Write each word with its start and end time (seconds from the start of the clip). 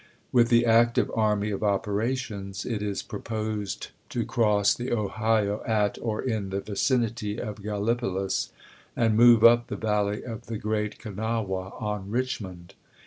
With 0.31 0.49
the 0.49 0.65
active 0.65 1.11
army 1.13 1.51
of 1.51 1.61
operations 1.61 2.65
it 2.65 2.81
is 2.81 3.03
proposed 3.03 3.89
to 4.09 4.25
cross 4.25 4.73
the 4.73 4.91
Ohio 4.91 5.61
at 5.63 5.99
or 6.01 6.23
in 6.23 6.49
the 6.49 6.59
vicinity 6.59 7.39
of 7.39 7.61
Gallipolis 7.61 8.49
and 8.95 9.15
move 9.15 9.43
up 9.43 9.67
the 9.67 9.75
valley 9.75 10.23
of 10.23 10.47
the 10.47 10.57
Great 10.57 10.97
Kanawha 10.97 11.73
on 11.79 12.09
Richmond. 12.09 12.73